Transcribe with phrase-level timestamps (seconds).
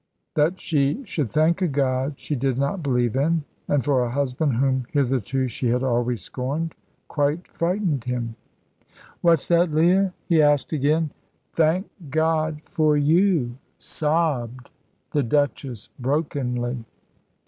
[0.33, 4.53] That she should thank a God she did not believe in, and for a husband
[4.55, 6.73] whom hitherto she had always scorned,
[7.07, 8.35] quite frightened him.
[9.21, 11.11] "What's that, Leah?" he asked again.
[11.51, 14.71] "Thank God for you," sobbed
[15.11, 16.83] the Duchess, brokenly.